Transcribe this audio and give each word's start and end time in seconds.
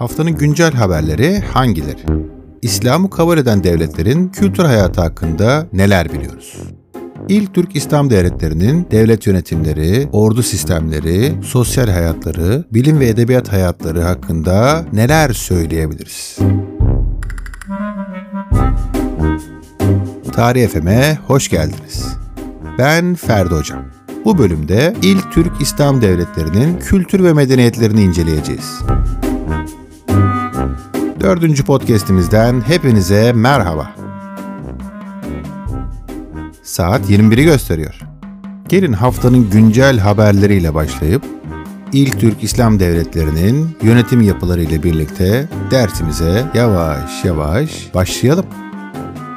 Haftanın 0.00 0.32
güncel 0.32 0.72
haberleri 0.72 1.40
hangileri? 1.40 2.00
İslam'ı 2.62 3.10
kabul 3.10 3.38
eden 3.38 3.64
devletlerin 3.64 4.28
kültür 4.28 4.64
hayatı 4.64 5.00
hakkında 5.00 5.66
neler 5.72 6.12
biliyoruz? 6.12 6.56
İlk 7.28 7.54
Türk 7.54 7.76
İslam 7.76 8.10
devletlerinin 8.10 8.86
devlet 8.90 9.26
yönetimleri, 9.26 10.08
ordu 10.12 10.42
sistemleri, 10.42 11.32
sosyal 11.44 11.88
hayatları, 11.88 12.64
bilim 12.70 13.00
ve 13.00 13.08
edebiyat 13.08 13.52
hayatları 13.52 14.02
hakkında 14.02 14.84
neler 14.92 15.32
söyleyebiliriz? 15.32 16.38
Tarih 20.32 20.68
FM'e 20.68 21.18
hoş 21.26 21.48
geldiniz. 21.48 22.06
Ben 22.78 23.14
Ferdi 23.14 23.54
Hocam. 23.54 23.84
Bu 24.24 24.38
bölümde 24.38 24.94
ilk 25.02 25.32
Türk 25.32 25.60
İslam 25.60 26.02
devletlerinin 26.02 26.78
kültür 26.78 27.24
ve 27.24 27.32
medeniyetlerini 27.32 28.02
inceleyeceğiz. 28.02 28.80
Dördüncü 31.20 31.64
podcastimizden 31.64 32.60
hepinize 32.60 33.32
merhaba. 33.32 33.94
Saat 36.62 37.10
21'i 37.10 37.44
gösteriyor. 37.44 38.00
Gelin 38.68 38.92
haftanın 38.92 39.50
güncel 39.50 39.98
haberleriyle 39.98 40.74
başlayıp 40.74 41.22
ilk 41.92 42.20
Türk 42.20 42.44
İslam 42.44 42.80
devletlerinin 42.80 43.68
yönetim 43.82 44.20
yapıları 44.20 44.62
ile 44.62 44.82
birlikte 44.82 45.48
dersimize 45.70 46.44
yavaş 46.54 47.24
yavaş 47.24 47.94
başlayalım. 47.94 48.46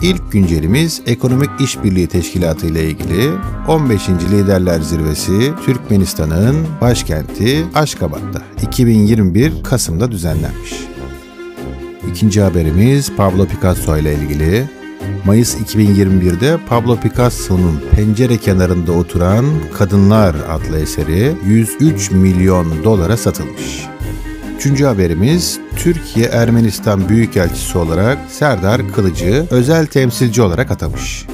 İlk 0.01 0.31
güncelimiz 0.31 1.01
Ekonomik 1.05 1.49
İşbirliği 1.59 2.07
Teşkilatı 2.07 2.67
ile 2.67 2.89
ilgili 2.89 3.31
15. 3.67 4.09
Liderler 4.09 4.81
Zirvesi 4.81 5.53
Türkmenistan'ın 5.65 6.67
başkenti 6.81 7.65
Aşkabat'ta 7.75 8.41
2021 8.61 9.63
Kasım'da 9.63 10.11
düzenlenmiş. 10.11 10.92
İkinci 12.13 12.41
haberimiz 12.41 13.11
Pablo 13.15 13.47
Picasso 13.47 13.97
ile 13.97 14.13
ilgili. 14.13 14.65
Mayıs 15.25 15.55
2021'de 15.55 16.57
Pablo 16.69 16.99
Picasso'nun 16.99 17.81
Pencere 17.95 18.37
Kenarında 18.37 18.91
Oturan 18.91 19.45
Kadınlar 19.73 20.35
adlı 20.49 20.79
eseri 20.79 21.33
103 21.45 22.11
milyon 22.11 22.83
dolara 22.83 23.17
satılmış. 23.17 23.85
Üçüncü 24.57 24.85
haberimiz 24.85 25.59
Türkiye 25.75 26.25
Ermenistan 26.25 27.09
Büyükelçisi 27.09 27.77
olarak 27.77 28.17
Serdar 28.29 28.91
Kılıcı 28.91 29.47
özel 29.49 29.85
temsilci 29.85 30.41
olarak 30.41 30.71
atamış. 30.71 31.25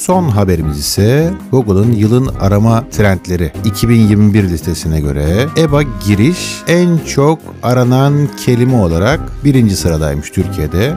Son 0.00 0.28
haberimiz 0.28 0.78
ise 0.78 1.34
Google'ın 1.50 1.92
yılın 1.92 2.26
arama 2.40 2.88
trendleri 2.90 3.52
2021 3.64 4.42
listesine 4.44 5.00
göre 5.00 5.48
EBA 5.56 5.82
giriş 5.82 6.62
en 6.68 6.98
çok 6.98 7.38
aranan 7.62 8.28
kelime 8.44 8.76
olarak 8.76 9.20
birinci 9.44 9.76
sıradaymış 9.76 10.30
Türkiye'de. 10.30 10.96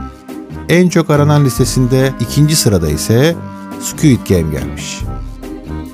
En 0.70 0.90
çok 0.90 1.10
aranan 1.10 1.46
listesinde 1.46 2.12
ikinci 2.20 2.56
sırada 2.56 2.90
ise 2.90 3.36
Squid 3.82 4.20
Game 4.30 4.60
gelmiş. 4.60 5.02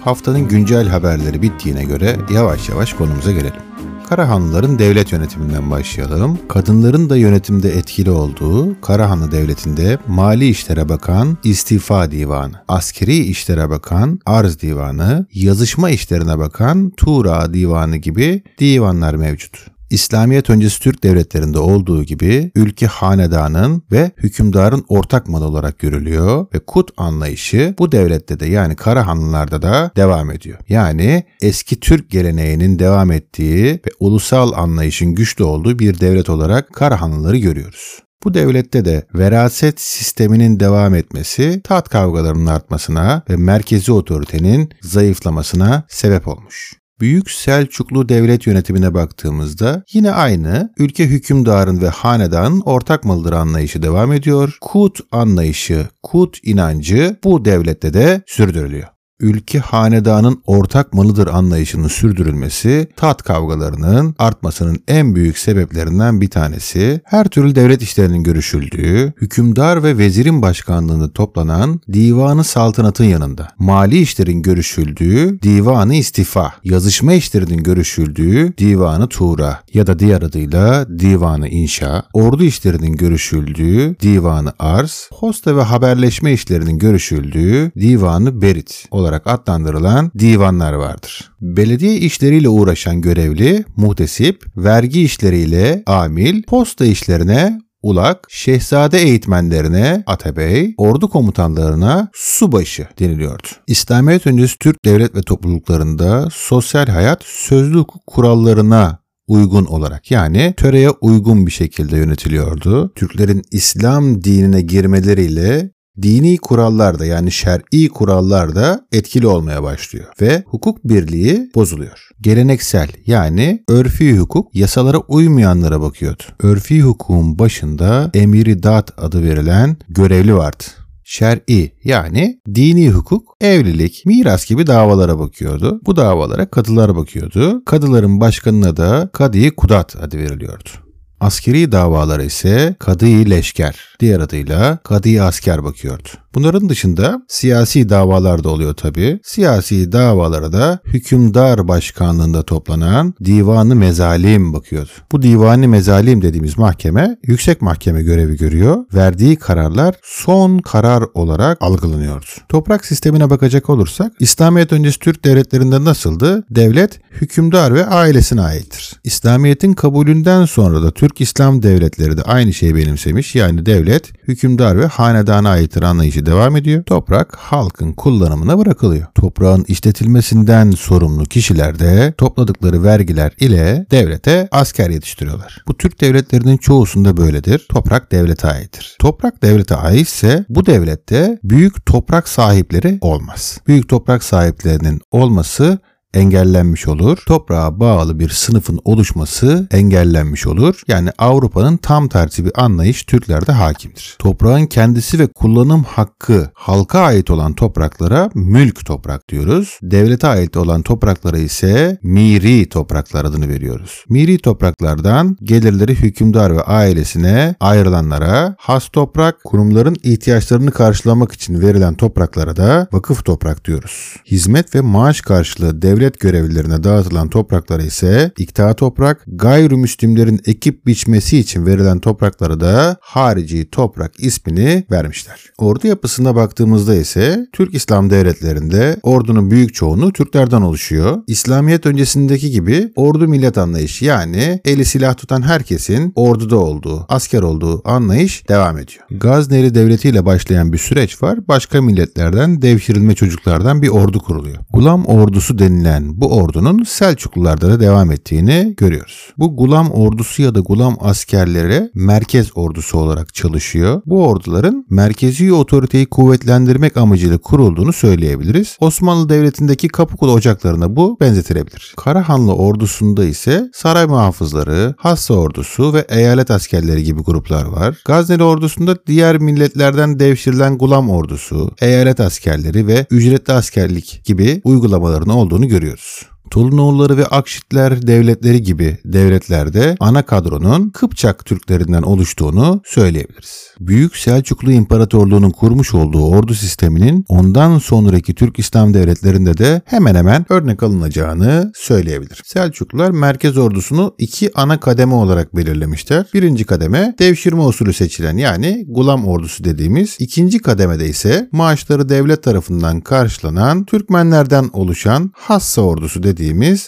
Haftanın 0.03 0.47
güncel 0.47 0.87
haberleri 0.87 1.41
bittiğine 1.41 1.83
göre 1.83 2.17
yavaş 2.33 2.69
yavaş 2.69 2.93
konumuza 2.93 3.31
gelelim. 3.31 3.68
Karahanlıların 4.09 4.79
devlet 4.79 5.11
yönetiminden 5.11 5.71
başlayalım. 5.71 6.39
Kadınların 6.47 7.09
da 7.09 7.17
yönetimde 7.17 7.69
etkili 7.69 8.11
olduğu 8.11 8.81
Karahanlı 8.81 9.31
Devleti'nde 9.31 9.97
Mali 10.07 10.47
İşlere 10.47 10.89
Bakan 10.89 11.37
İstifa 11.43 12.11
Divanı, 12.11 12.53
Askeri 12.67 13.17
İşlere 13.17 13.69
Bakan 13.69 14.19
Arz 14.25 14.59
Divanı, 14.59 15.25
Yazışma 15.33 15.89
İşlerine 15.89 16.39
Bakan 16.39 16.89
Tuğra 16.97 17.53
Divanı 17.53 17.97
gibi 17.97 18.43
divanlar 18.59 19.15
mevcut. 19.15 19.78
İslamiyet 19.89 20.49
öncesi 20.49 20.81
Türk 20.81 21.03
devletlerinde 21.03 21.59
olduğu 21.59 22.03
gibi 22.03 22.51
ülke 22.55 22.87
hanedanın 22.87 23.83
ve 23.91 24.11
hükümdarın 24.17 24.85
ortak 24.87 25.27
malı 25.27 25.45
olarak 25.45 25.79
görülüyor 25.79 26.45
ve 26.53 26.59
kut 26.59 26.89
anlayışı 26.97 27.75
bu 27.79 27.91
devlette 27.91 28.39
de 28.39 28.45
yani 28.45 28.75
Karahanlılarda 28.75 29.61
da 29.61 29.91
devam 29.95 30.31
ediyor. 30.31 30.59
Yani 30.69 31.23
eski 31.41 31.79
Türk 31.79 32.09
geleneğinin 32.09 32.79
devam 32.79 33.11
ettiği 33.11 33.65
ve 33.73 33.89
ulusal 33.99 34.51
anlayışın 34.51 35.15
güçlü 35.15 35.43
olduğu 35.43 35.79
bir 35.79 35.99
devlet 35.99 36.29
olarak 36.29 36.73
Karahanlıları 36.73 37.37
görüyoruz. 37.37 37.99
Bu 38.23 38.33
devlette 38.33 38.85
de 38.85 39.07
veraset 39.15 39.81
sisteminin 39.81 40.59
devam 40.59 40.95
etmesi 40.95 41.61
taht 41.63 41.89
kavgalarının 41.89 42.45
artmasına 42.45 43.23
ve 43.29 43.35
merkezi 43.35 43.91
otoritenin 43.91 44.69
zayıflamasına 44.81 45.83
sebep 45.89 46.27
olmuş. 46.27 46.79
Büyük 47.01 47.31
Selçuklu 47.31 48.09
devlet 48.09 48.47
yönetimine 48.47 48.93
baktığımızda 48.93 49.83
yine 49.93 50.11
aynı 50.11 50.73
ülke 50.77 51.05
hükümdarın 51.05 51.81
ve 51.81 51.89
hanedanın 51.89 52.61
ortak 52.61 53.03
malıdır 53.03 53.33
anlayışı 53.33 53.81
devam 53.81 54.13
ediyor. 54.13 54.57
Kut 54.61 54.99
anlayışı, 55.11 55.87
kut 56.03 56.37
inancı 56.43 57.17
bu 57.23 57.45
devlette 57.45 57.93
de 57.93 58.21
sürdürülüyor 58.27 58.98
ülke 59.19 59.59
hanedanın 59.59 60.41
ortak 60.47 60.93
malıdır 60.93 61.27
anlayışının 61.27 61.87
sürdürülmesi 61.87 62.87
taht 62.95 63.23
kavgalarının 63.23 64.15
artmasının 64.19 64.79
en 64.87 65.15
büyük 65.15 65.37
sebeplerinden 65.37 66.21
bir 66.21 66.29
tanesi 66.29 67.01
her 67.03 67.27
türlü 67.27 67.55
devlet 67.55 67.81
işlerinin 67.81 68.23
görüşüldüğü, 68.23 69.13
hükümdar 69.21 69.83
ve 69.83 69.97
vezirin 69.97 70.41
başkanlığında 70.41 71.13
toplanan 71.13 71.81
divanı 71.93 72.43
saltanatın 72.43 73.03
yanında. 73.03 73.47
Mali 73.59 74.01
işlerin 74.01 74.41
görüşüldüğü 74.41 75.41
divanı 75.41 75.95
istifa, 75.95 76.53
yazışma 76.63 77.13
işlerinin 77.13 77.63
görüşüldüğü 77.63 78.57
divanı 78.57 79.09
tuğra 79.09 79.59
ya 79.73 79.87
da 79.87 79.99
diğer 79.99 80.21
adıyla 80.21 80.87
divanı 80.99 81.47
inşa, 81.47 82.03
ordu 82.13 82.43
işlerinin 82.43 82.95
görüşüldüğü 82.95 83.95
divanı 83.99 84.53
arz, 84.59 85.09
posta 85.19 85.57
ve 85.57 85.61
haberleşme 85.61 86.33
işlerinin 86.33 86.79
görüşüldüğü 86.79 87.71
divanı 87.79 88.41
berit 88.41 88.85
olarak 88.91 89.08
olarak 89.09 89.27
adlandırılan 89.27 90.11
divanlar 90.19 90.73
vardır. 90.73 91.31
Belediye 91.41 91.95
işleriyle 91.95 92.49
uğraşan 92.49 93.01
görevli, 93.01 93.65
muhtesip, 93.75 94.45
vergi 94.57 95.03
işleriyle 95.03 95.83
amil, 95.85 96.43
posta 96.43 96.85
işlerine 96.85 97.59
ulak, 97.83 98.27
şehzade 98.29 98.99
eğitmenlerine 98.99 100.03
atabey, 100.07 100.73
ordu 100.77 101.09
komutanlarına 101.09 102.09
subaşı 102.13 102.87
deniliyordu. 102.99 103.47
İslamiyet 103.67 104.27
öncesi 104.27 104.57
Türk 104.59 104.85
devlet 104.85 105.15
ve 105.15 105.21
topluluklarında 105.21 106.27
sosyal 106.31 106.87
hayat 106.87 107.23
sözlü 107.23 107.77
hukuk 107.77 108.07
kurallarına 108.07 108.99
uygun 109.27 109.65
olarak 109.65 110.11
yani 110.11 110.53
töreye 110.57 110.89
uygun 110.89 111.45
bir 111.45 111.51
şekilde 111.51 111.97
yönetiliyordu. 111.97 112.93
Türklerin 112.95 113.41
İslam 113.51 114.23
dinine 114.23 114.61
girmeleriyle 114.61 115.71
dini 116.01 116.37
kurallar 116.37 116.99
da 116.99 117.05
yani 117.05 117.31
şer'i 117.31 117.89
kurallar 117.89 118.55
da 118.55 118.87
etkili 118.91 119.27
olmaya 119.27 119.63
başlıyor 119.63 120.07
ve 120.21 120.43
hukuk 120.45 120.83
birliği 120.83 121.51
bozuluyor. 121.55 122.09
Geleneksel 122.21 122.89
yani 123.05 123.63
örfi 123.69 124.17
hukuk 124.17 124.55
yasalara 124.55 124.97
uymayanlara 124.97 125.81
bakıyordu. 125.81 126.23
Örfi 126.39 126.81
hukukun 126.81 127.39
başında 127.39 128.11
emiri 128.13 128.63
dat 128.63 128.91
adı 128.97 129.23
verilen 129.23 129.77
görevli 129.89 130.35
vardı 130.35 130.63
şer'i 131.09 131.71
yani 131.83 132.39
dini 132.55 132.89
hukuk, 132.89 133.35
evlilik, 133.41 134.05
miras 134.05 134.45
gibi 134.45 134.67
davalara 134.67 135.19
bakıyordu. 135.19 135.81
Bu 135.85 135.95
davalara 135.95 136.45
kadılar 136.45 136.95
bakıyordu. 136.95 137.65
Kadıların 137.65 138.19
başkanına 138.19 138.77
da 138.77 139.09
Kadi 139.13 139.55
Kudat 139.55 139.95
adı 139.95 140.17
veriliyordu. 140.17 140.69
Askeri 141.19 141.71
davalara 141.71 142.23
ise 142.23 142.75
kadı 142.79 143.05
leşker, 143.05 143.75
diğer 143.99 144.19
adıyla 144.19 144.77
kadı 144.83 145.23
asker 145.23 145.63
bakıyordu. 145.63 146.09
Bunların 146.35 146.69
dışında 146.69 147.21
siyasi 147.27 147.89
davalar 147.89 148.43
da 148.43 148.49
oluyor 148.49 148.73
tabi. 148.73 149.19
Siyasi 149.23 149.91
davalara 149.91 150.53
da 150.53 150.79
hükümdar 150.85 151.67
başkanlığında 151.67 152.43
toplanan 152.43 153.13
divanı 153.25 153.75
mezalim 153.75 154.53
bakıyordu. 154.53 154.89
Bu 155.11 155.21
divanı 155.21 155.67
mezalim 155.67 156.21
dediğimiz 156.21 156.57
mahkeme 156.57 157.17
yüksek 157.23 157.61
mahkeme 157.61 158.03
görevi 158.03 158.37
görüyor. 158.37 158.77
Verdiği 158.93 159.35
kararlar 159.35 159.95
son 160.03 160.59
karar 160.59 161.03
olarak 161.13 161.57
algılanıyordu. 161.61 162.25
Toprak 162.49 162.85
sistemine 162.85 163.29
bakacak 163.29 163.69
olursak 163.69 164.13
İslamiyet 164.19 164.73
öncesi 164.73 164.99
Türk 164.99 165.25
devletlerinde 165.25 165.83
nasıldı? 165.83 166.43
Devlet 166.49 166.99
hükümdar 167.11 167.73
ve 167.73 167.85
ailesine 167.85 168.41
aittir. 168.41 168.99
İslamiyet'in 169.03 169.73
kabulünden 169.73 170.45
sonra 170.45 170.83
da 170.83 170.91
Türk 170.91 171.08
İslam 171.17 171.63
devletleri 171.63 172.17
de 172.17 172.21
aynı 172.21 172.53
şeyi 172.53 172.75
benimsemiş. 172.75 173.35
Yani 173.35 173.65
devlet 173.65 174.27
hükümdar 174.27 174.79
ve 174.79 174.85
hanedana 174.85 175.49
aittir 175.49 175.83
anlayışı 175.83 176.25
devam 176.25 176.55
ediyor. 176.55 176.83
Toprak 176.83 177.35
halkın 177.35 177.93
kullanımına 177.93 178.59
bırakılıyor. 178.59 179.07
Toprağın 179.15 179.65
işletilmesinden 179.67 180.71
sorumlu 180.71 181.23
kişiler 181.23 181.79
de 181.79 182.13
topladıkları 182.17 182.83
vergiler 182.83 183.31
ile 183.39 183.85
devlete 183.91 184.47
asker 184.51 184.89
yetiştiriyorlar. 184.89 185.63
Bu 185.67 185.77
Türk 185.77 186.01
devletlerinin 186.01 186.57
çoğusunda 186.57 187.17
böyledir. 187.17 187.65
Toprak 187.69 188.11
devlete 188.11 188.47
aittir. 188.47 188.95
Toprak 188.99 189.43
devlete 189.43 189.75
aitse 189.75 190.45
bu 190.49 190.65
devlette 190.65 191.39
büyük 191.43 191.85
toprak 191.85 192.27
sahipleri 192.27 192.97
olmaz. 193.01 193.59
Büyük 193.67 193.89
toprak 193.89 194.23
sahiplerinin 194.23 195.01
olması 195.11 195.79
engellenmiş 196.13 196.87
olur. 196.87 197.17
Toprağa 197.27 197.79
bağlı 197.79 198.19
bir 198.19 198.29
sınıfın 198.29 198.79
oluşması 198.85 199.67
engellenmiş 199.71 200.47
olur. 200.47 200.81
Yani 200.87 201.09
Avrupa'nın 201.17 201.77
tam 201.77 202.07
tersi 202.07 202.45
bir 202.45 202.51
anlayış 202.63 203.03
Türklerde 203.03 203.51
hakimdir. 203.51 204.15
Toprağın 204.19 204.65
kendisi 204.65 205.19
ve 205.19 205.27
kullanım 205.27 205.83
hakkı 205.83 206.49
halka 206.53 206.99
ait 206.99 207.31
olan 207.31 207.53
topraklara 207.53 208.29
mülk 208.35 208.85
toprak 208.85 209.29
diyoruz. 209.29 209.79
Devlete 209.81 210.27
ait 210.27 210.57
olan 210.57 210.81
topraklara 210.81 211.37
ise 211.37 211.97
miri 212.03 212.69
topraklar 212.69 213.25
adını 213.25 213.49
veriyoruz. 213.49 214.03
Miri 214.09 214.37
topraklardan 214.37 215.37
gelirleri 215.43 215.95
hükümdar 215.95 216.55
ve 216.55 216.61
ailesine 216.61 217.55
ayrılanlara 217.59 218.55
has 218.59 218.87
toprak, 218.89 219.43
kurumların 219.43 219.95
ihtiyaçlarını 220.03 220.71
karşılamak 220.71 221.31
için 221.31 221.61
verilen 221.61 221.95
topraklara 221.95 222.55
da 222.55 222.87
vakıf 222.91 223.25
toprak 223.25 223.65
diyoruz. 223.65 224.15
Hizmet 224.25 224.75
ve 224.75 224.81
maaş 224.81 225.21
karşılığı 225.21 225.81
devlet 225.81 225.98
görevlilerine 226.19 226.83
dağıtılan 226.83 227.29
topraklara 227.29 227.83
ise 227.83 228.31
ikta 228.37 228.73
toprak, 228.73 229.23
gayrimüslimlerin 229.27 230.39
ekip 230.45 230.85
biçmesi 230.85 231.37
için 231.37 231.65
verilen 231.65 231.99
topraklara 231.99 232.59
da 232.59 232.97
harici 233.01 233.69
toprak 233.69 234.11
ismini 234.19 234.83
vermişler. 234.91 235.45
Ordu 235.57 235.87
yapısına 235.87 236.35
baktığımızda 236.35 236.95
ise 236.95 237.47
Türk 237.53 237.73
İslam 237.73 238.09
devletlerinde 238.09 238.97
ordunun 239.03 239.51
büyük 239.51 239.73
çoğunu 239.73 240.13
Türklerden 240.13 240.61
oluşuyor. 240.61 241.17
İslamiyet 241.27 241.85
öncesindeki 241.85 242.51
gibi 242.51 242.91
ordu 242.95 243.27
millet 243.27 243.57
anlayışı 243.57 244.05
yani 244.05 244.61
eli 244.65 244.85
silah 244.85 245.17
tutan 245.17 245.41
herkesin 245.41 246.13
orduda 246.15 246.57
olduğu, 246.57 247.05
asker 247.09 247.41
olduğu 247.41 247.89
anlayış 247.89 248.49
devam 248.49 248.77
ediyor. 248.77 249.03
Gazneli 249.11 249.75
devletiyle 249.75 250.25
başlayan 250.25 250.73
bir 250.73 250.77
süreç 250.77 251.23
var. 251.23 251.47
Başka 251.47 251.81
milletlerden 251.81 252.61
devşirilme 252.61 253.15
çocuklardan 253.15 253.81
bir 253.81 253.87
ordu 253.87 254.19
kuruluyor. 254.19 254.57
Gulam 254.73 255.05
ordusu 255.05 255.59
denilen 255.59 255.88
bu 255.97 256.35
ordunun 256.35 256.83
Selçuklularda 256.83 257.69
da 257.69 257.79
devam 257.79 258.11
ettiğini 258.11 258.73
görüyoruz. 258.77 259.33
Bu 259.37 259.57
Gulam 259.57 259.91
ordusu 259.91 260.41
ya 260.41 260.55
da 260.55 260.59
Gulam 260.59 260.97
askerleri 260.99 261.89
merkez 261.93 262.47
ordusu 262.55 262.97
olarak 262.97 263.33
çalışıyor. 263.33 264.01
Bu 264.05 264.27
orduların 264.27 264.85
merkezi 264.89 265.53
otoriteyi 265.53 266.05
kuvvetlendirmek 266.05 266.97
amacıyla 266.97 267.37
kurulduğunu 267.37 267.93
söyleyebiliriz. 267.93 268.77
Osmanlı 268.79 269.29
Devleti'ndeki 269.29 269.87
Kapıkulu 269.87 270.31
ocaklarına 270.31 270.95
bu 270.95 271.17
benzetilebilir. 271.21 271.93
Karahanlı 271.97 272.53
ordusunda 272.53 273.25
ise 273.25 273.69
saray 273.73 274.05
muhafızları, 274.05 274.95
Hassa 274.97 275.33
ordusu 275.33 275.93
ve 275.93 276.05
eyalet 276.09 276.51
askerleri 276.51 277.03
gibi 277.03 277.21
gruplar 277.21 277.65
var. 277.65 277.97
Gazneli 278.05 278.43
ordusunda 278.43 278.95
diğer 279.07 279.37
milletlerden 279.37 280.19
devşirilen 280.19 280.77
Gulam 280.77 281.09
ordusu, 281.09 281.71
eyalet 281.81 282.19
askerleri 282.19 282.87
ve 282.87 283.05
ücretli 283.11 283.53
askerlik 283.53 284.21
gibi 284.25 284.61
uygulamaların 284.63 285.29
olduğunu 285.29 285.67
görüyoruz. 285.67 285.78
görüyoruz. 285.79 286.29
Tolunoğulları 286.49 287.17
ve 287.17 287.25
Akşitler 287.25 288.07
devletleri 288.07 288.63
gibi 288.63 288.97
devletlerde 289.05 289.97
ana 289.99 290.25
kadronun 290.25 290.89
Kıpçak 290.89 291.45
Türklerinden 291.45 292.01
oluştuğunu 292.01 292.81
söyleyebiliriz. 292.85 293.67
Büyük 293.79 294.17
Selçuklu 294.17 294.71
İmparatorluğu'nun 294.71 295.49
kurmuş 295.49 295.93
olduğu 295.93 296.25
ordu 296.25 296.53
sisteminin 296.53 297.25
ondan 297.27 297.77
sonraki 297.77 298.35
Türk 298.35 298.59
İslam 298.59 298.93
devletlerinde 298.93 299.57
de 299.57 299.81
hemen 299.85 300.15
hemen 300.15 300.45
örnek 300.49 300.83
alınacağını 300.83 301.71
söyleyebilir. 301.75 302.41
Selçuklular 302.45 303.11
merkez 303.11 303.57
ordusunu 303.57 304.15
iki 304.17 304.51
ana 304.55 304.79
kademe 304.79 305.13
olarak 305.13 305.55
belirlemişler. 305.55 306.25
Birinci 306.33 306.63
kademe 306.63 307.15
devşirme 307.19 307.61
usulü 307.61 307.93
seçilen 307.93 308.37
yani 308.37 308.85
gulam 308.87 309.27
ordusu 309.27 309.63
dediğimiz. 309.63 310.15
ikinci 310.19 310.59
kademede 310.59 311.05
ise 311.05 311.49
maaşları 311.51 312.09
devlet 312.09 312.43
tarafından 312.43 313.01
karşılanan 313.01 313.85
Türkmenlerden 313.85 314.69
oluşan 314.73 315.31
Hassa 315.35 315.81
ordusu 315.81 316.23
dediğimiz 316.23 316.38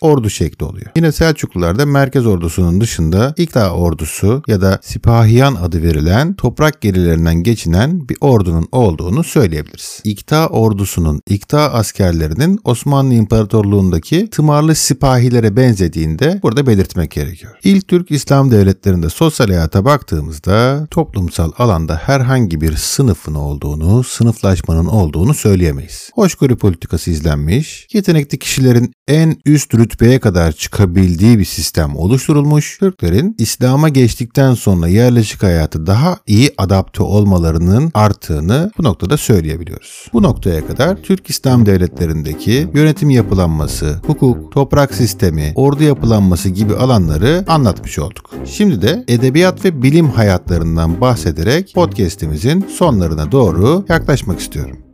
ordu 0.01 0.29
şekli 0.29 0.65
oluyor. 0.65 0.85
Yine 0.95 1.11
Selçuklularda 1.11 1.85
merkez 1.85 2.25
ordusunun 2.25 2.81
dışında 2.81 3.33
İkta 3.37 3.71
ordusu 3.71 4.43
ya 4.47 4.61
da 4.61 4.79
Sipahiyan 4.81 5.55
adı 5.55 5.83
verilen 5.83 6.33
toprak 6.33 6.81
gerilerinden 6.81 7.43
geçinen 7.43 8.09
bir 8.09 8.17
ordunun 8.21 8.67
olduğunu 8.71 9.23
söyleyebiliriz. 9.23 10.01
İkta 10.03 10.47
ordusunun, 10.47 11.21
İkta 11.29 11.59
askerlerinin 11.59 12.59
Osmanlı 12.63 13.13
İmparatorluğundaki 13.13 14.29
tımarlı 14.29 14.75
sipahilere 14.75 15.55
benzediğinde 15.55 16.39
burada 16.43 16.67
belirtmek 16.67 17.11
gerekiyor. 17.11 17.53
İlk 17.63 17.87
Türk 17.87 18.11
İslam 18.11 18.51
devletlerinde 18.51 19.09
sosyal 19.09 19.47
hayata 19.47 19.85
baktığımızda 19.85 20.87
toplumsal 20.91 21.51
alanda 21.57 21.95
herhangi 21.95 22.61
bir 22.61 22.75
sınıfın 22.75 23.35
olduğunu, 23.35 24.03
sınıflaşmanın 24.03 24.85
olduğunu 24.85 25.33
söyleyemeyiz. 25.33 26.09
Hoşgörü 26.15 26.57
politikası 26.57 27.11
izlenmiş, 27.11 27.87
yetenekli 27.93 28.39
kişilerin 28.39 28.93
en 29.07 29.40
üst 29.45 29.75
rütbeye 29.75 30.19
kadar 30.19 30.51
çıkabildiği 30.51 31.39
bir 31.39 31.45
sistem 31.45 31.95
oluşturulmuş. 31.95 32.77
Türklerin 32.79 33.35
İslam'a 33.37 33.89
geçtikten 33.89 34.53
sonra 34.53 34.87
yerleşik 34.87 35.43
hayatı 35.43 35.87
daha 35.87 36.17
iyi 36.27 36.49
adapte 36.57 37.03
olmalarının 37.03 37.91
arttığını 37.93 38.71
bu 38.77 38.83
noktada 38.83 39.17
söyleyebiliyoruz. 39.17 40.07
Bu 40.13 40.23
noktaya 40.23 40.67
kadar 40.67 40.95
Türk 40.95 41.29
İslam 41.29 41.65
devletlerindeki 41.65 42.67
yönetim 42.73 43.09
yapılanması, 43.09 44.01
hukuk, 44.05 44.51
toprak 44.51 44.93
sistemi, 44.93 45.53
ordu 45.55 45.83
yapılanması 45.83 46.49
gibi 46.49 46.75
alanları 46.75 47.43
anlatmış 47.47 47.99
olduk. 47.99 48.29
Şimdi 48.45 48.81
de 48.81 49.03
edebiyat 49.07 49.65
ve 49.65 49.81
bilim 49.83 50.09
hayatlarından 50.09 51.01
bahsederek 51.01 51.71
podcast'imizin 51.75 52.65
sonlarına 52.77 53.31
doğru 53.31 53.85
yaklaşmak 53.89 54.39
istiyorum. 54.39 54.90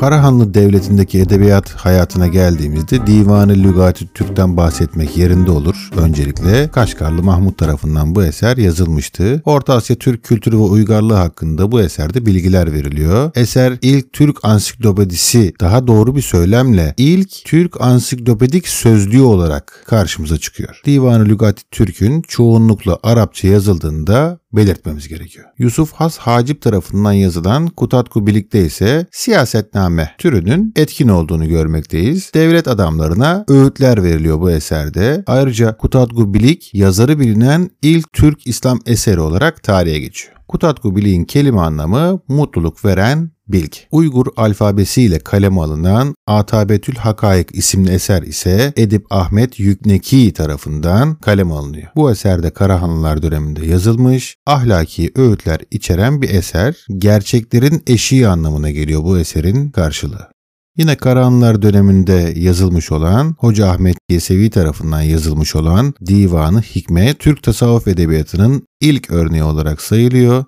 Karahanlı 0.00 0.54
Devleti'ndeki 0.54 1.18
edebiyat 1.18 1.70
hayatına 1.74 2.26
geldiğimizde 2.28 3.06
Divanı 3.06 3.54
Lügati 3.54 4.06
Türk'ten 4.14 4.56
bahsetmek 4.56 5.16
yerinde 5.16 5.50
olur. 5.50 5.90
Öncelikle 5.96 6.68
Kaşgarlı 6.68 7.22
Mahmut 7.22 7.58
tarafından 7.58 8.14
bu 8.14 8.24
eser 8.24 8.56
yazılmıştı. 8.56 9.42
Orta 9.44 9.74
Asya 9.74 9.96
Türk 9.96 10.24
kültürü 10.24 10.56
ve 10.56 10.62
uygarlığı 10.62 11.14
hakkında 11.14 11.72
bu 11.72 11.80
eserde 11.80 12.26
bilgiler 12.26 12.72
veriliyor. 12.72 13.30
Eser 13.34 13.78
ilk 13.82 14.12
Türk 14.12 14.44
ansiklopedisi 14.44 15.52
daha 15.60 15.86
doğru 15.86 16.16
bir 16.16 16.22
söylemle 16.22 16.94
ilk 16.96 17.44
Türk 17.44 17.80
ansiklopedik 17.80 18.68
sözlüğü 18.68 19.22
olarak 19.22 19.84
karşımıza 19.86 20.38
çıkıyor. 20.38 20.80
Divanı 20.84 21.24
Lügati 21.24 21.62
Türk'ün 21.70 22.22
çoğunlukla 22.22 22.98
Arapça 23.02 23.48
yazıldığında 23.48 24.38
belirtmemiz 24.52 25.08
gerekiyor. 25.08 25.46
Yusuf 25.58 25.92
Has 25.92 26.18
Hacip 26.18 26.62
tarafından 26.62 27.12
yazılan 27.12 27.66
Kutatku 27.66 28.26
Bilik'te 28.26 28.66
ise 28.66 29.06
siyasetname 29.12 29.87
türünün 30.18 30.72
etkin 30.76 31.08
olduğunu 31.08 31.48
görmekteyiz. 31.48 32.30
Devlet 32.34 32.68
adamlarına 32.68 33.44
öğütler 33.48 34.02
veriliyor 34.02 34.40
bu 34.40 34.50
eserde. 34.50 35.24
Ayrıca 35.26 35.76
Kutatku 35.76 36.34
Bilik 36.34 36.74
yazarı 36.74 37.18
bilinen 37.18 37.70
ilk 37.82 38.12
Türk 38.12 38.46
İslam 38.46 38.80
eseri 38.86 39.20
olarak 39.20 39.62
tarihe 39.62 39.98
geçiyor. 39.98 40.34
Kutatku 40.48 40.96
Bilik'in 40.96 41.24
kelime 41.24 41.60
anlamı 41.60 42.20
mutluluk 42.28 42.84
veren 42.84 43.30
bilgi. 43.48 43.78
Uygur 43.90 44.26
alfabesiyle 44.36 45.18
kaleme 45.18 45.60
alınan 45.60 46.14
Atabetül 46.26 46.94
Hakaik 46.94 47.54
isimli 47.54 47.90
eser 47.90 48.22
ise 48.22 48.72
Edip 48.76 49.06
Ahmet 49.10 49.60
Yükneki 49.60 50.32
tarafından 50.32 51.14
kaleme 51.14 51.54
alınıyor. 51.54 51.88
Bu 51.96 52.10
eser 52.10 52.42
de 52.42 52.50
Karahanlılar 52.50 53.22
döneminde 53.22 53.66
yazılmış, 53.66 54.36
ahlaki 54.46 55.12
öğütler 55.16 55.60
içeren 55.70 56.22
bir 56.22 56.30
eser. 56.30 56.86
Gerçeklerin 56.98 57.82
eşiği 57.86 58.28
anlamına 58.28 58.70
geliyor 58.70 59.04
bu 59.04 59.18
eserin 59.18 59.70
karşılığı. 59.70 60.28
Yine 60.78 60.96
Karahanlılar 60.96 61.62
döneminde 61.62 62.32
yazılmış 62.36 62.92
olan 62.92 63.36
Hoca 63.38 63.68
Ahmet 63.68 63.96
Yesevi 64.10 64.50
tarafından 64.50 65.02
yazılmış 65.02 65.56
olan 65.56 65.94
Divanı 66.06 66.62
Hikme 66.62 67.14
Türk 67.14 67.42
tasavvuf 67.42 67.88
edebiyatının 67.88 68.66
ilk 68.80 69.10
örneği 69.10 69.42
olarak 69.42 69.82
sayılıyor 69.82 70.44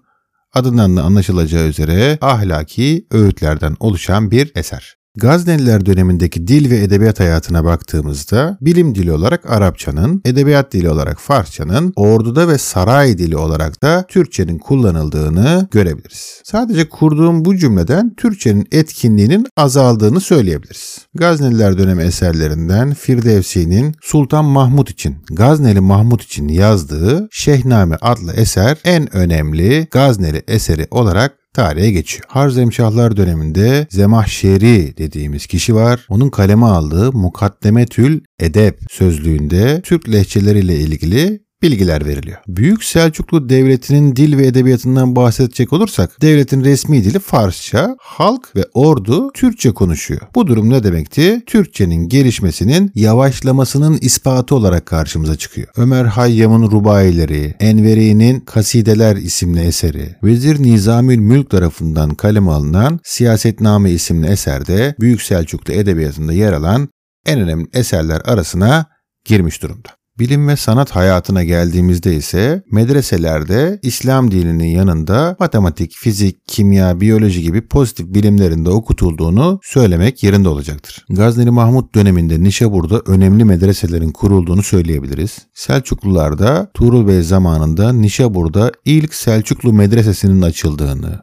adından 0.52 0.96
da 0.96 1.02
anlaşılacağı 1.02 1.68
üzere 1.68 2.18
ahlaki 2.20 3.06
öğütlerden 3.10 3.76
oluşan 3.80 4.30
bir 4.30 4.52
eser. 4.54 4.99
Gazneliler 5.16 5.86
dönemindeki 5.86 6.46
dil 6.46 6.70
ve 6.70 6.82
edebiyat 6.82 7.20
hayatına 7.20 7.64
baktığımızda 7.64 8.58
bilim 8.60 8.94
dili 8.94 9.12
olarak 9.12 9.50
Arapçanın, 9.50 10.22
edebiyat 10.24 10.72
dili 10.72 10.90
olarak 10.90 11.20
Farsçanın, 11.20 11.92
orduda 11.96 12.48
ve 12.48 12.58
saray 12.58 13.18
dili 13.18 13.36
olarak 13.36 13.82
da 13.82 14.04
Türkçenin 14.08 14.58
kullanıldığını 14.58 15.68
görebiliriz. 15.70 16.40
Sadece 16.44 16.88
kurduğum 16.88 17.44
bu 17.44 17.56
cümleden 17.56 18.14
Türkçenin 18.14 18.66
etkinliğinin 18.72 19.46
azaldığını 19.56 20.20
söyleyebiliriz. 20.20 20.98
Gazneliler 21.14 21.78
dönemi 21.78 22.02
eserlerinden 22.02 22.94
Firdevsi'nin 22.94 23.94
Sultan 24.02 24.44
Mahmut 24.44 24.90
için, 24.90 25.16
Gazneli 25.30 25.80
Mahmut 25.80 26.22
için 26.22 26.48
yazdığı 26.48 27.28
Şehname 27.30 27.96
adlı 28.00 28.32
eser 28.32 28.78
en 28.84 29.16
önemli 29.16 29.88
Gazneli 29.90 30.42
eseri 30.48 30.86
olarak 30.90 31.39
tarihe 31.54 31.90
geçiyor. 31.90 32.24
Harzemşahlar 32.28 33.16
döneminde 33.16 33.86
Zemahşeri 33.90 34.96
dediğimiz 34.98 35.46
kişi 35.46 35.74
var. 35.74 36.06
Onun 36.08 36.30
kaleme 36.30 36.66
aldığı 36.66 37.12
Mukaddemetül 37.12 38.20
Edep 38.40 38.80
sözlüğünde 38.90 39.80
Türk 39.84 40.12
lehçeleriyle 40.12 40.76
ilgili 40.76 41.49
bilgiler 41.62 42.06
veriliyor. 42.06 42.38
Büyük 42.48 42.84
Selçuklu 42.84 43.48
Devleti'nin 43.48 44.16
dil 44.16 44.38
ve 44.38 44.46
edebiyatından 44.46 45.16
bahsedecek 45.16 45.72
olursak 45.72 46.22
devletin 46.22 46.64
resmi 46.64 47.04
dili 47.04 47.18
Farsça, 47.18 47.96
halk 48.00 48.56
ve 48.56 48.64
ordu 48.74 49.30
Türkçe 49.34 49.70
konuşuyor. 49.70 50.20
Bu 50.34 50.46
durum 50.46 50.70
ne 50.70 50.84
demekti? 50.84 51.42
Türkçenin 51.46 52.08
gelişmesinin 52.08 52.92
yavaşlamasının 52.94 53.98
ispatı 54.00 54.54
olarak 54.54 54.86
karşımıza 54.86 55.36
çıkıyor. 55.36 55.68
Ömer 55.76 56.04
Hayyam'ın 56.04 56.70
Rubaileri, 56.70 57.54
Enveri'nin 57.60 58.40
Kasideler 58.40 59.16
isimli 59.16 59.60
eseri, 59.60 60.16
Vezir 60.22 60.62
Nizamül 60.62 61.18
Mülk 61.18 61.50
tarafından 61.50 62.14
kaleme 62.14 62.50
alınan 62.50 63.00
Siyasetname 63.04 63.90
isimli 63.90 64.26
eserde 64.26 64.94
Büyük 65.00 65.22
Selçuklu 65.22 65.74
edebiyatında 65.74 66.32
yer 66.32 66.52
alan 66.52 66.88
en 67.26 67.40
önemli 67.40 67.66
eserler 67.72 68.20
arasına 68.24 68.86
girmiş 69.24 69.62
durumda. 69.62 69.99
Bilim 70.20 70.48
ve 70.48 70.56
sanat 70.56 70.90
hayatına 70.90 71.44
geldiğimizde 71.44 72.14
ise 72.14 72.62
medreselerde 72.70 73.78
İslam 73.82 74.30
dininin 74.30 74.66
yanında 74.66 75.36
matematik, 75.38 75.92
fizik, 75.92 76.46
kimya, 76.46 77.00
biyoloji 77.00 77.42
gibi 77.42 77.68
pozitif 77.68 78.06
bilimlerinde 78.06 78.70
okutulduğunu 78.70 79.60
söylemek 79.62 80.22
yerinde 80.22 80.48
olacaktır. 80.48 81.04
Gazneli 81.10 81.50
Mahmut 81.50 81.94
döneminde 81.94 82.42
Nişabur'da 82.42 83.02
önemli 83.06 83.44
medreselerin 83.44 84.10
kurulduğunu 84.10 84.62
söyleyebiliriz. 84.62 85.38
Selçuklular 85.54 86.38
da 86.38 86.70
Tuğrul 86.74 87.08
Bey 87.08 87.22
zamanında 87.22 87.92
Nişabur'da 87.92 88.72
ilk 88.84 89.14
Selçuklu 89.14 89.72
medresesinin 89.72 90.42
açıldığını, 90.42 91.20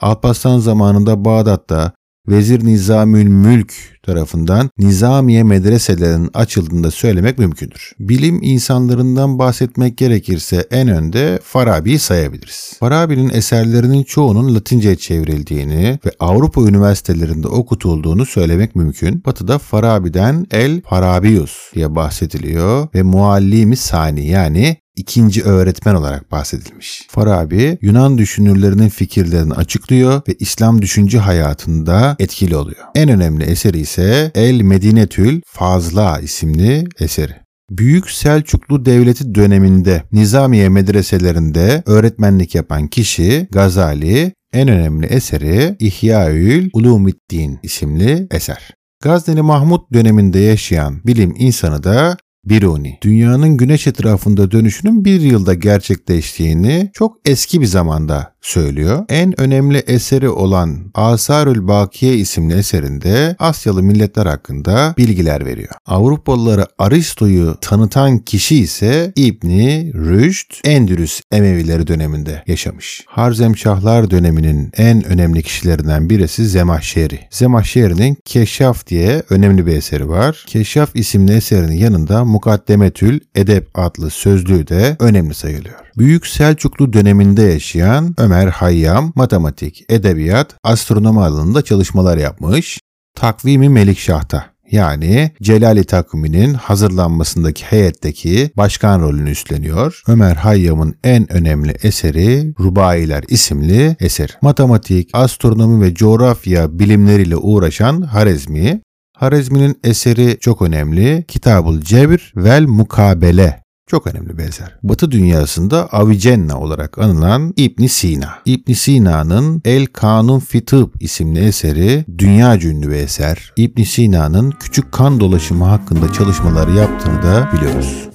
Alparslan 0.00 0.58
zamanında 0.58 1.24
Bağdat'ta 1.24 1.92
Vezir 2.28 2.64
Nizamül 2.64 3.28
Mülk 3.28 3.72
tarafından 4.02 4.70
Nizamiye 4.78 5.42
medreselerinin 5.42 6.30
açıldığında 6.34 6.90
söylemek 6.90 7.38
mümkündür. 7.38 7.92
Bilim 7.98 8.38
insanlarından 8.42 9.38
bahsetmek 9.38 9.98
gerekirse 9.98 10.66
en 10.70 10.88
önde 10.88 11.40
Farabi'yi 11.42 11.98
sayabiliriz. 11.98 12.76
Farabi'nin 12.80 13.30
eserlerinin 13.30 14.02
çoğunun 14.02 14.54
Latince'ye 14.54 14.96
çevrildiğini 14.96 15.98
ve 16.06 16.10
Avrupa 16.20 16.60
üniversitelerinde 16.60 17.48
okutulduğunu 17.48 18.26
söylemek 18.26 18.76
mümkün. 18.76 19.24
Batı'da 19.24 19.58
Farabi'den 19.58 20.46
El 20.50 20.82
Farabius 20.82 21.52
diye 21.74 21.94
bahsediliyor 21.94 22.88
ve 22.94 23.02
Muallimi 23.02 23.76
Sani 23.76 24.26
yani 24.26 24.76
ikinci 24.98 25.42
öğretmen 25.42 25.94
olarak 25.94 26.32
bahsedilmiş. 26.32 27.02
Farabi 27.10 27.78
Yunan 27.82 28.18
düşünürlerinin 28.18 28.88
fikirlerini 28.88 29.54
açıklıyor 29.54 30.22
ve 30.28 30.34
İslam 30.38 30.82
düşünce 30.82 31.18
hayatında 31.18 32.16
etkili 32.18 32.56
oluyor. 32.56 32.84
En 32.94 33.08
önemli 33.08 33.44
eseri 33.44 33.80
ise 33.80 34.30
El 34.34 34.60
Medinetül 34.60 35.40
Fazla 35.46 36.20
isimli 36.20 36.84
eseri. 37.00 37.34
Büyük 37.70 38.10
Selçuklu 38.10 38.84
Devleti 38.84 39.34
döneminde 39.34 40.02
Nizamiye 40.12 40.68
medreselerinde 40.68 41.82
öğretmenlik 41.86 42.54
yapan 42.54 42.88
kişi 42.88 43.48
Gazali 43.52 44.32
en 44.52 44.68
önemli 44.68 45.06
eseri 45.06 45.76
İhyaül 45.78 46.70
Ulumiddin 46.72 47.58
isimli 47.62 48.26
eser. 48.30 48.70
Gazneli 49.02 49.42
Mahmut 49.42 49.92
döneminde 49.92 50.38
yaşayan 50.38 51.00
bilim 51.06 51.34
insanı 51.38 51.82
da 51.82 52.16
Biruni, 52.48 52.98
dünyanın 53.02 53.56
güneş 53.56 53.86
etrafında 53.86 54.50
dönüşünün 54.50 55.04
bir 55.04 55.20
yılda 55.20 55.54
gerçekleştiğini 55.54 56.90
çok 56.92 57.16
eski 57.24 57.60
bir 57.60 57.66
zamanda 57.66 58.34
söylüyor. 58.40 59.04
En 59.08 59.40
önemli 59.40 59.78
eseri 59.78 60.28
olan 60.28 60.90
Asarül 60.94 61.68
Bakiye 61.68 62.14
isimli 62.14 62.54
eserinde 62.54 63.36
Asyalı 63.38 63.82
milletler 63.82 64.26
hakkında 64.26 64.94
bilgiler 64.98 65.46
veriyor. 65.46 65.70
Avrupalılara 65.86 66.66
Aristo'yu 66.78 67.56
tanıtan 67.60 68.18
kişi 68.18 68.56
ise 68.56 69.12
İbni 69.16 69.92
Rüşd 69.94 70.50
Endülüs 70.64 71.20
Emevileri 71.32 71.86
döneminde 71.86 72.42
yaşamış. 72.46 73.04
Harzemşahlar 73.06 74.10
döneminin 74.10 74.70
en 74.76 75.04
önemli 75.04 75.42
kişilerinden 75.42 76.10
birisi 76.10 76.46
Zemahşeri. 76.48 77.20
Zemahşeri'nin 77.30 78.18
Keşaf 78.24 78.86
diye 78.86 79.22
önemli 79.30 79.66
bir 79.66 79.76
eseri 79.76 80.08
var. 80.08 80.44
Keşaf 80.46 80.96
isimli 80.96 81.32
eserinin 81.32 81.76
yanında 81.76 82.24
Mukaddemetül 82.24 83.20
Edep 83.34 83.68
adlı 83.74 84.10
sözlüğü 84.10 84.68
de 84.68 84.96
önemli 85.00 85.34
sayılıyor. 85.34 85.74
Büyük 85.98 86.26
Selçuklu 86.26 86.92
döneminde 86.92 87.42
yaşayan 87.42 88.14
Ömer 88.18 88.27
Hayyam 88.30 89.12
matematik, 89.14 89.84
edebiyat, 89.88 90.54
astronomi 90.64 91.20
alanında 91.20 91.62
çalışmalar 91.62 92.16
yapmış. 92.18 92.80
Takvimi 93.14 93.68
Melikşah'ta 93.68 94.44
yani 94.70 95.30
Celali 95.42 95.84
takviminin 95.84 96.54
hazırlanmasındaki 96.54 97.64
heyetteki 97.64 98.50
başkan 98.56 99.00
rolünü 99.00 99.30
üstleniyor. 99.30 100.02
Ömer 100.08 100.36
Hayyam'ın 100.36 100.94
en 101.04 101.32
önemli 101.32 101.74
eseri 101.82 102.54
Rubailer 102.60 103.24
isimli 103.28 103.96
eser. 104.00 104.38
Matematik, 104.42 105.10
astronomi 105.12 105.84
ve 105.84 105.94
coğrafya 105.94 106.78
bilimleriyle 106.78 107.36
uğraşan 107.36 108.02
Harezmi, 108.02 108.80
Harezmi'nin 109.16 109.80
eseri 109.84 110.38
çok 110.40 110.62
önemli. 110.62 111.24
Kitabul 111.28 111.80
Cebr 111.80 112.32
vel 112.36 112.66
Mukabele 112.66 113.62
çok 113.88 114.06
önemli 114.06 114.38
bir 114.38 114.42
eser. 114.42 114.74
Batı 114.82 115.10
dünyasında 115.10 115.86
Avicenna 115.92 116.60
olarak 116.60 116.98
anılan 116.98 117.52
İbn 117.56 117.86
Sina. 117.86 118.28
İbn 118.44 118.72
Sina'nın 118.72 119.62
El 119.64 119.86
Kanun 119.86 120.38
Fitıb 120.38 120.88
isimli 121.00 121.38
eseri 121.38 122.04
dünya 122.18 122.56
ünlü 122.56 122.88
bir 122.88 122.94
eser. 122.94 123.52
İbn 123.56 123.82
Sina'nın 123.82 124.50
küçük 124.50 124.92
kan 124.92 125.20
dolaşımı 125.20 125.64
hakkında 125.64 126.12
çalışmalar 126.12 126.68
yaptığını 126.68 127.22
da 127.22 127.48
biliyoruz. 127.56 128.08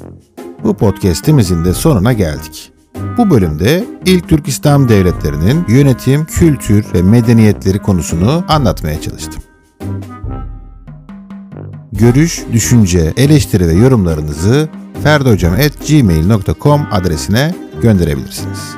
Bu 0.64 0.78
podcast'imizin 0.78 1.66
de 1.66 1.74
sonuna 1.74 2.14
geldik. 2.14 2.72
Bu 3.18 3.30
bölümde 3.30 3.86
ilk 4.06 4.30
Türk 4.30 4.48
İslam 4.48 4.90
devletlerinin 4.90 5.66
yönetim, 5.68 6.26
kültür 6.26 6.86
ve 6.94 7.02
medeniyetleri 7.02 7.80
konusunu 7.80 8.44
anlatmaya 8.48 9.02
çalıştım. 9.02 9.44
Görüş, 11.92 12.44
düşünce, 12.54 13.14
eleştiri 13.18 13.68
ve 13.68 13.74
yorumlarınızı 13.74 14.70
ferdihocam.gmail.com 15.04 16.88
adresine 16.92 17.56
gönderebilirsiniz. 17.82 18.76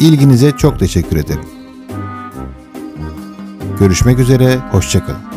İlginize 0.00 0.50
çok 0.50 0.78
teşekkür 0.78 1.16
ederim. 1.16 1.44
Görüşmek 3.78 4.18
üzere, 4.18 4.56
hoşçakalın. 4.56 5.29